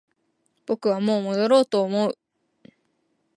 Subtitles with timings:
[0.65, 2.17] 僕はもう戻ろうと思う